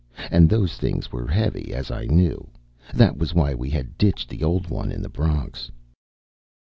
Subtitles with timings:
[0.31, 2.47] And those things were heavy, as I knew.
[2.91, 5.69] That was why we had ditched the old one in the Bronx.